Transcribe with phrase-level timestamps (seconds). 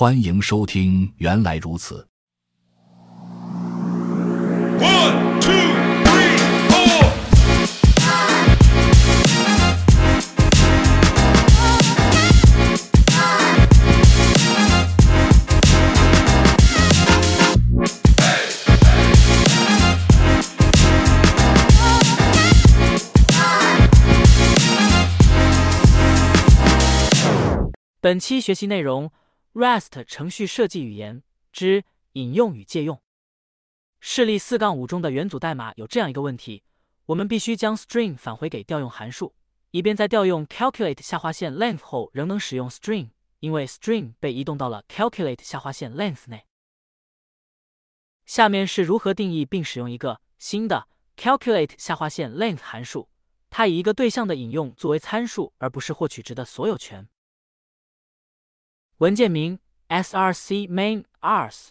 [0.00, 2.06] 欢迎收听，原来如此。
[28.00, 29.10] 本期学习内容。
[29.58, 31.82] ：Rest 程序设计语言之
[32.12, 33.02] 引用与借用。
[33.98, 36.62] 示例四杠五中的元组代码有这样一个问题：
[37.06, 39.34] 我们必须将 string 返回给调用函数，
[39.72, 43.10] 以便在调用 calculate 下划线 length 后仍能使用 string，
[43.40, 46.46] 因为 string 被移动到了 calculate 下划线 length 内。
[48.24, 53.08] 下面是如何定义并使用一个新的 calculate 下划线 length 函数，
[53.50, 57.08] 它以一个对象的引用作为参数，而不是获取值的所有权。
[58.97, 61.69] 文件名 src main ars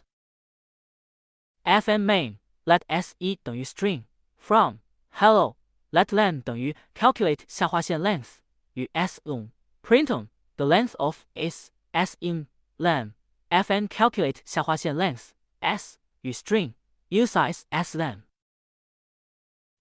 [1.65, 4.05] fn main let s 一等于 string
[4.37, 4.79] from
[5.11, 5.57] hello
[5.91, 8.37] let len 等于 calculate 下划线 length
[8.75, 9.53] 与 s on
[9.83, 12.47] print on the length of is s in
[12.79, 13.13] len
[13.49, 15.31] fn calculate 下划线 length
[15.61, 16.75] s 与 string
[17.09, 18.23] usize s len。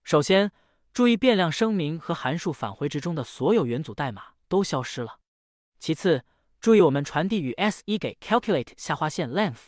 [0.04, 0.52] 首先，
[0.94, 5.20] 注意变量声明和函数返回值中的所有元组代码都消失了。
[5.80, 6.26] 其次，
[6.67, 9.67] 注意，我们传递与 s 一给 calculate 下划线 length，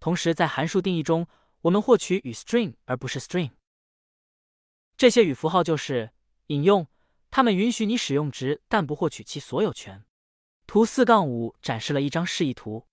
[0.00, 1.26] 同时在函数定义中，
[1.60, 3.50] 我们获取与 string 而不是 string。
[4.96, 6.10] 这些与符号就是
[6.46, 6.86] 引用，
[7.30, 10.02] 它们允许你使用值，但不获取其所有权。
[10.66, 12.86] 图四杠五展示了一张示意图。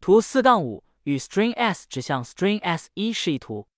[0.00, 3.68] 图四杠五与 string s 指向 string s 一示意图。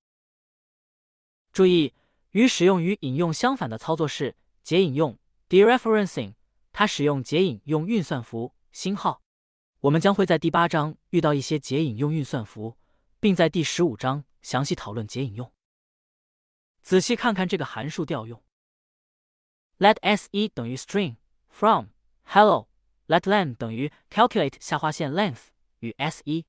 [1.53, 1.93] 注意，
[2.31, 6.33] 与使用与引用相反的操作是解引用 dereferencing。
[6.78, 9.22] 它使用解引用运算符星号，
[9.80, 12.77] 我们将会在第八章遇到一些解引用运算符，
[13.19, 15.50] 并在第十五章详细讨论解引用。
[16.82, 18.44] 仔细看看这个函数调用
[19.78, 21.16] ：let s 一等于 string
[21.48, 21.86] from
[22.25, 22.69] hello
[23.06, 25.44] let len 等于 calculate 下划线 length
[25.78, 26.44] 与 s 一。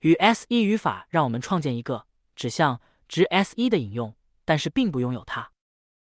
[0.00, 5.52] 与 s 一语法让我们创建一个指向值 s 一的引用，但是并不拥有它，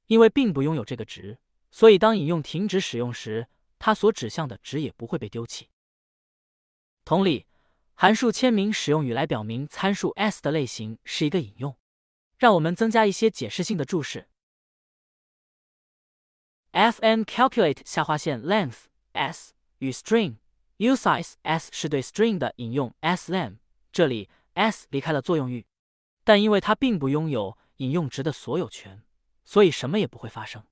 [0.08, 1.40] 因为并不拥有这个值。
[1.72, 3.48] 所以，当引用停止使用时，
[3.78, 5.70] 它所指向的值也不会被丢弃。
[7.06, 7.46] 同理，
[7.94, 11.76] 函数签名使用语来表明参数 s 的类型是一个引用。
[12.38, 14.30] 让我们增加一些解释性的注释
[16.72, 20.38] ：fn calculate 下划线 length s 与 string
[20.78, 23.58] usize s 是对 string 的引用 s len，
[23.92, 25.68] 这里 s 离开了作用域，
[26.24, 29.04] 但因为它并不拥有引用值的所有权，
[29.44, 30.64] 所以什么也不会发生。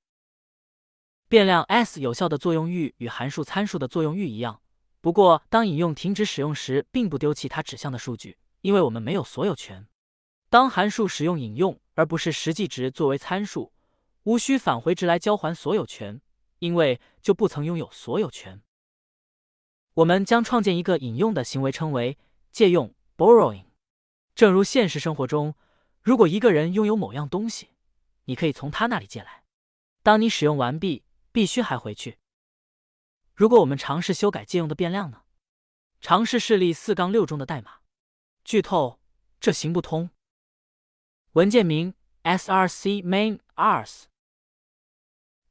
[1.28, 4.62] 变量 s 有效的作用域与函数参数的作用域一样，
[5.02, 9.86] 不过当引用停止使用时，并不丢弃它指向的数据，因为我们没有所有权。
[10.48, 13.74] 当函数使用引用而不是实际值作为参数，
[14.22, 16.18] 无需返回值来交还所有权，
[16.60, 18.62] 因为就不曾拥有所有权。
[19.96, 22.16] 我们将创建一个引用的行为称为
[22.50, 23.66] 借用 （borrowing）。
[24.34, 25.54] 正如现实生活中，
[26.00, 27.68] 如果一个人拥有某样东西，
[28.24, 29.44] 你可以从他那里借来。
[30.02, 31.02] 当你使用完毕。
[31.38, 32.18] 必须还回去。
[33.36, 35.22] 如果我们尝试修改借用的变量呢？
[36.00, 37.78] 尝试示例四杠六中的代码。
[38.42, 38.98] 剧透：
[39.38, 40.10] 这行不通。
[41.34, 41.94] 文件名
[42.24, 44.06] src main ars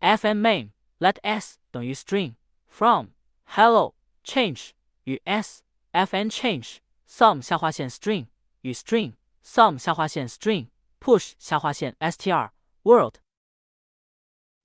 [0.02, 2.36] fn main let s 等于 string
[2.68, 3.12] from
[3.46, 3.96] hello
[4.26, 4.72] change
[5.06, 8.28] 与 s fn change sum 下划线 string
[8.60, 10.68] 与 string sum 下划线 string
[11.00, 12.52] push 下划线 str
[12.84, 13.22] world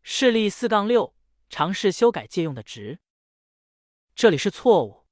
[0.02, 1.14] 示例四杠六，
[1.48, 2.98] 尝试修改借用的值。
[4.16, 5.06] 这里是错误。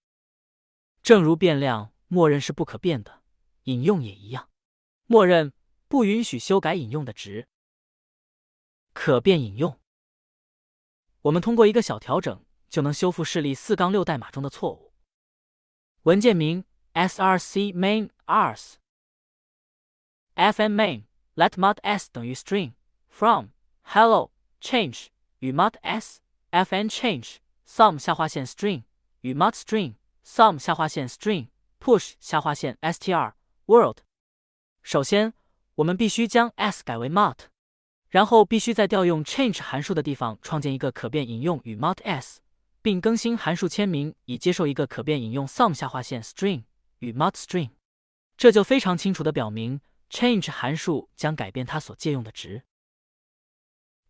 [1.01, 3.23] 正如变量默认是不可变的，
[3.65, 4.51] 引用也一样，
[5.07, 5.53] 默认
[5.87, 7.49] 不允许修改引用的值。
[8.93, 9.81] 可变引用，
[11.23, 14.93] 我们通过一个小调整就能修复示例四杠六代码中的错误。
[16.03, 16.65] 文件名
[16.95, 18.75] src main ars
[20.35, 21.05] fn main
[21.37, 22.73] let mod s 等于 string
[23.09, 23.51] from
[23.83, 25.07] hello change
[25.39, 26.21] 与 mod s
[26.51, 27.37] fn change
[27.67, 28.83] sum 下划线 string
[29.23, 31.49] 与 mod string sum 下划线 string
[31.81, 33.33] push 下划线 str
[33.67, 33.99] world。
[34.83, 35.33] 首先，
[35.77, 37.37] 我们必须将 s 改为 mod，
[38.09, 42.41] 然后必须在调用 change 函数的地方创建一个可变引用与 mod s，
[42.83, 46.65] 并更新函数签名以接受一个可变引用 sum 下划线 string
[46.99, 47.71] 与 mod string。
[48.37, 49.81] 这就非常清楚的表明
[50.11, 52.65] change 函数将改变它所借用的值。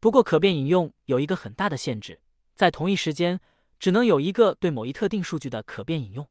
[0.01, 2.23] 不过，可变引用有一个很大的限制，
[2.57, 3.39] 在同一时间，
[3.79, 6.27] 只能有一个对某一特定数据的可变引用。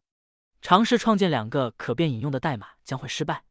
[0.59, 3.45] 尝试创建两个可变引用的代码将会失败。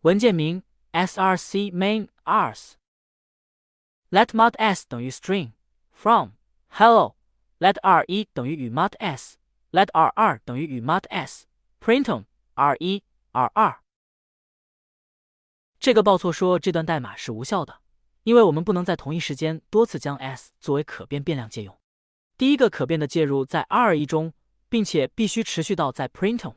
[0.00, 0.62] 文件名
[0.92, 2.72] src main ars。
[4.10, 5.52] let mod s 等于 string
[5.92, 6.32] from
[6.68, 7.16] hello。
[7.60, 9.38] let r 一等于与 mod s。
[9.70, 11.46] let r 二等于与 mod s。
[11.80, 12.24] printon
[12.54, 13.80] r 一 r 二。
[15.78, 17.80] 这个报错说这段代码是无效的，
[18.24, 21.78] 因为我们不能在同一时间多次将 s 作为可变变量借用。
[22.36, 24.34] 第一个可变的介入在 r 一中。
[24.66, 26.54] 并且必须持续到在 printon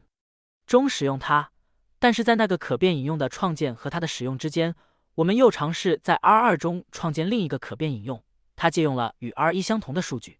[0.66, 1.52] 中使用它，
[2.00, 4.74] 但是在那个可变引用的创建和它的使用之间，
[5.14, 8.24] 我们又尝试在 r 二中创建另一个可变引用，
[8.56, 10.40] 它借用了与 r 一相同的数据，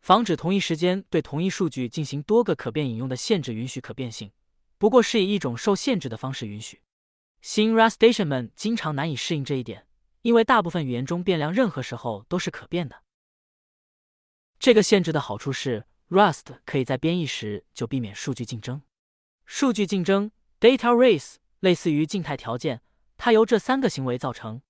[0.00, 4.32] 防止同一时间对同一数据进行多个可变引用的限制允许可变性，
[4.78, 6.80] 不过是以一种受限制的方式允许。
[7.48, 9.86] 新 Rustation 们经常难以适应这一点，
[10.22, 13.04] 因为大部分语言中变量任何时候都是可变的。
[14.58, 15.86] 这个限制的好处是。
[16.08, 18.82] Rust 可以在编译时就避免数据竞争。
[19.44, 22.82] 数据竞争 （data race） 类似于静态条件，
[23.16, 24.60] 它由这三个行为造成：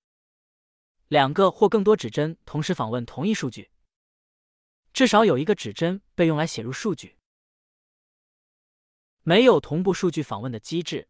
[1.08, 3.70] 两个或更多指针同时访问同一数据，
[4.92, 7.16] 至少有一个指针被用来写入数据，
[9.22, 11.08] 没有同步数据访问的机制。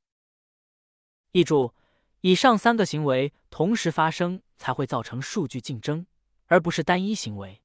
[1.37, 1.75] 译注：
[2.23, 6.07] 以上三个行为同时发生才会造成数据竞争，
[6.47, 7.61] 而不是单一行为。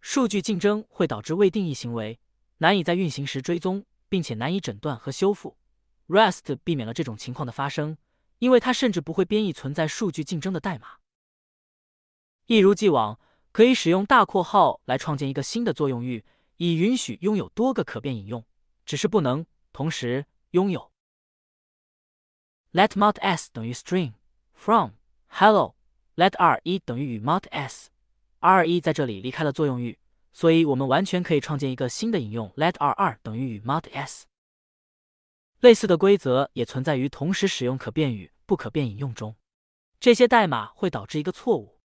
[0.00, 2.18] 数据竞争会导致未定义行为
[2.58, 5.56] 难以在运行时追踪，并且难以诊断和修复。
[6.08, 7.96] Rust 避免了这种情况的发生，
[8.40, 10.96] 因为它甚至不会编译存在数据竞争的代码。
[12.46, 13.20] 一如既往，
[13.52, 16.24] 可以使用大括号来创建一个新的作用域，
[16.56, 18.44] 以允许拥有多个可变引用，
[18.84, 20.90] 只是不能同时拥有。
[22.76, 24.12] Let mod s 等于 string
[24.52, 24.90] from
[25.28, 25.76] hello。
[26.14, 27.88] Let r 一等于与 mod s。
[28.40, 29.98] r 一在这里离开了作用域，
[30.30, 32.52] 所以我们完全可以创建一个新的引用。
[32.54, 34.26] Let r 二等于与 mod s。
[35.60, 39.34] 类似的规则也存在于同时使用可变与、不可变引用中。
[39.98, 41.80] 这些代码会导致一个错误。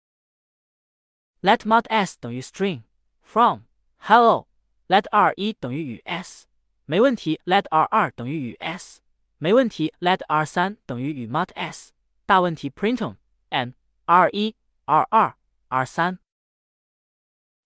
[1.43, 2.83] Let mod s 等于 string
[3.23, 3.63] from
[3.97, 4.47] hello。
[4.87, 6.47] Let r 一等于与 s，
[6.85, 7.41] 没问题。
[7.45, 9.01] Let r 二等于与 s，
[9.39, 9.93] 没问题。
[10.01, 11.93] Let r 三等于与 mod s，
[12.25, 12.71] 大问题。
[12.71, 13.17] Printon
[13.51, 13.75] n
[14.07, 14.55] r 一
[14.85, 15.37] r 二
[15.69, 16.19] r 三。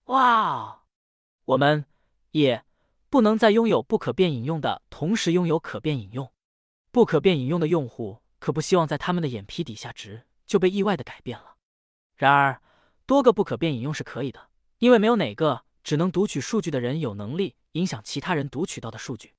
[0.04, 0.82] 哇，
[1.44, 1.84] 我们
[2.32, 2.64] 也
[3.08, 6.32] 不能再拥有不可变引用的同时拥有可变引用。
[6.90, 11.54] 不可变引用的用户可不希望在他们的眼皮底下值就被意外的改变了。
[12.16, 12.60] 然而，
[13.06, 19.34] 多个不可变引用是可以的，因为没有哪个只能读取数据的人有能力影响其他人读取到的数据。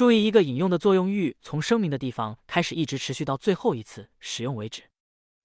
[0.00, 4.84] 注意，一个引用的作用域从声明的地方开始，一直持续到最后一次使用为止。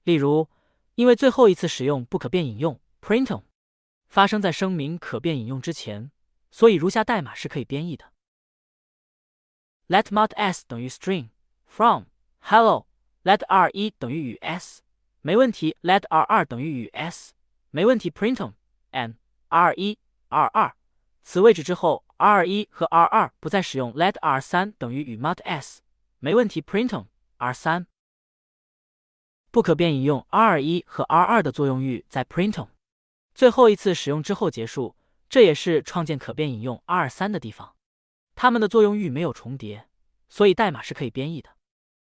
[0.04, 0.50] 例如，
[0.94, 3.44] 因为最后一次使用不可变引用 printon。
[4.08, 6.10] 发生在声明可变引用之前，
[6.52, 8.14] 所以如下代码是可以编译的
[9.90, 11.32] ：Let mod s 等于 string
[11.66, 12.06] from
[12.40, 12.88] hello。
[13.26, 14.82] Let r 一等于与 s，
[15.20, 15.76] 没问题。
[15.82, 17.34] Let r 二等于与 s，
[17.72, 18.10] 没问题。
[18.10, 18.54] Printon
[18.92, 19.18] n
[19.50, 20.00] r 一
[20.30, 20.74] r 二，
[21.24, 23.94] 此位置之后，r 一和 r 二不再使用。
[23.94, 25.82] Let r 三等于与 mod s，
[26.20, 26.62] 没问题。
[26.62, 27.06] ，printom
[27.38, 27.88] r 三，
[29.52, 32.68] 不可变引用 r 一和 r 二的作用域在 printom。
[33.34, 34.96] 最后一次使用之后结束，
[35.28, 37.76] 这也是创建可变引用 R 三的地方。
[38.34, 39.90] 它们的作用域没有重叠，
[40.30, 41.50] 所以代码是可以编译的。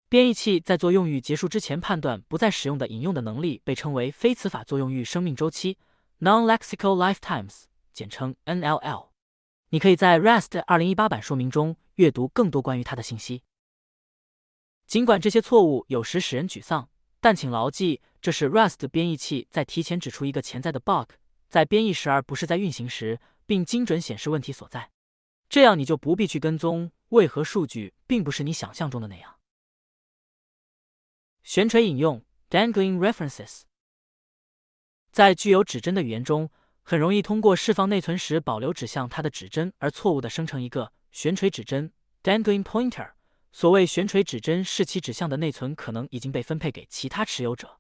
[0.10, 5.78] 编译器在作用域结束之前判断不再使用的引用的能力被称为非词法作用域生命周期
[6.20, 9.09] （Non-lexical lifetimes），简称 NLL。
[9.70, 13.44] 你可以在 Rust 二零一八版说明中阅读更多关于它的信息。
[14.88, 16.90] 尽管这些错误有时使人沮丧。
[17.22, 21.12] 但请牢记，这是 Rust 编译器在提前指出一个潜在的 bug，
[21.50, 24.90] 在编译时而不是在运行时，并精准显示问题所在。
[25.50, 29.36] 这样你就不必去跟踪为何数据并不是你想象中的那样。
[31.44, 33.64] 悬垂引用 （Dangling References）
[35.12, 36.50] 在具有指针的语言中，
[36.90, 41.94] 很容易通过释放内存时保留指向它的指针而错误的生成一个悬垂指针
[42.24, 43.12] （Dangling Pointer）。
[43.52, 47.78] 所谓悬垂指针是其指向的内存可能已经被分配给其他持有者。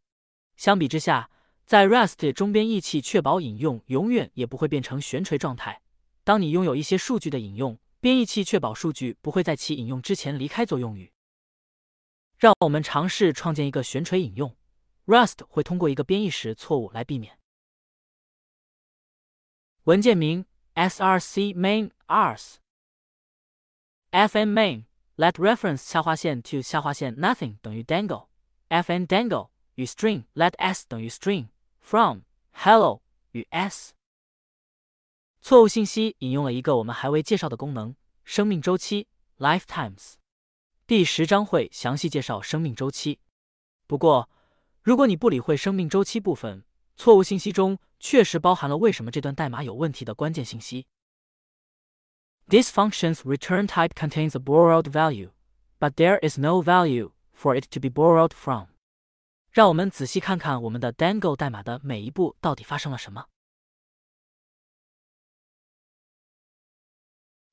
[0.57, 1.31] 相比之下，
[1.65, 5.81] 在 Rust 中编译器确保引用永远也不会变成悬垂状态。
[6.23, 11.11] 当你拥有一些数据的引用，编译器确保数据不会在其引用之前离开作用域。
[12.37, 14.55] 让我们尝试创建一个悬垂引用。
[15.07, 17.38] Rust 会通过一个编译时错误来避免。
[19.89, 22.57] 文件名 src main ars
[24.11, 24.83] fn main。
[25.15, 31.47] Let reference 下划线 to 下划线 nothing 等于 dangle，fn dangle 与 string let s 等于 string
[31.81, 32.19] from
[32.51, 33.93] hello 与 s。
[35.41, 39.07] 错误信息引用了一个我们还未介绍的功能——生命周期
[39.39, 40.13] （lifetimes）。
[40.85, 43.17] 第十章会详细介绍生命周期。
[43.87, 44.29] 不过，
[44.83, 46.63] 如果你不理会生命周期部分，
[46.95, 50.86] 错误信息中确实包含了为什么这段代码有问题的关键信息。
[52.48, 55.30] This function's return type contains a borrowed value,
[55.78, 58.66] but there is no value for it to be borrowed from.
[59.50, 63.26] 让我们仔细看看我们的 Dango 代码的每一步到底发生了什么。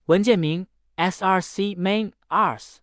[0.06, 2.78] 文件名 src main ars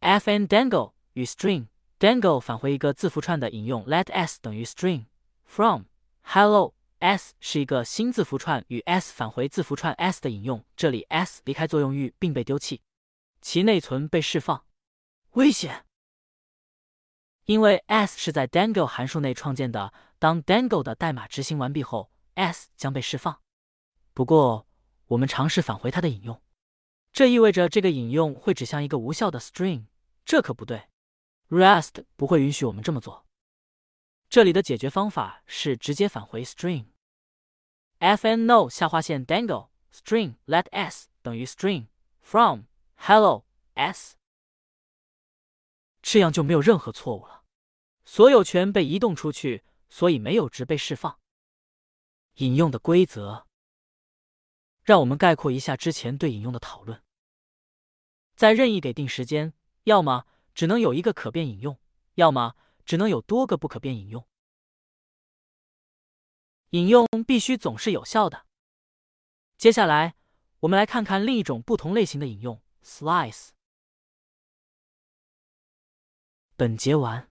[0.00, 1.68] fn dango 与 string
[1.98, 5.06] dango 返回一个字符串的引用 let s 等于 string
[5.44, 5.84] from
[6.29, 12.81] hello s 是一个新字符串与 s 返回字符串 s 的引用，这里 s 离开作用域并被丢弃，
[13.41, 14.65] 其内存被释放。
[15.31, 15.85] 危险！
[17.45, 23.39] 因为 s 是在 dango 函数内创建的，当 dango 的代码执行完毕后，s 将被释放。
[24.13, 24.67] 不过，
[25.05, 26.41] 我们尝试返回它的引用，
[27.13, 29.85] 这意味着这个引用会指向一个无效的 string，
[30.25, 30.89] 这可不对。
[31.47, 33.26] Rust 不会允许我们这么做。
[34.29, 36.87] 这里的解决方法是直接返回 string。
[37.99, 41.87] fn no 下划线 dangle string let s 等于 string
[42.19, 42.63] from
[42.95, 44.15] hello s，
[46.01, 47.43] 这样就没有任何错误了。
[48.05, 51.19] 所有权被移动出去，所以没有值被释放。
[52.35, 53.47] 引用的规则。
[54.83, 57.03] 让我们概括一下之前对引用的讨论：
[58.35, 59.53] 在任意给定时间，
[59.83, 61.77] 要么只能有一个可变引用，
[62.15, 62.55] 要么
[62.87, 64.25] 只能有多个不可变引用。
[66.71, 68.45] 引用必须总是有效的。
[69.57, 70.15] 接下来，
[70.61, 73.49] 我们来看看另一种不同类型的引用 ——slice。
[76.55, 77.29] 本节完。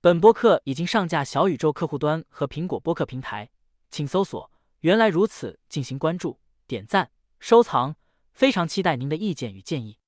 [0.00, 3.50] 本播客已经上架小宇宙客户端和苹果播客平台，
[3.90, 4.50] 请搜索。
[4.80, 7.94] 原来如此，进行关注、点赞、收藏，
[8.32, 9.98] 非常期待您的意见与建议。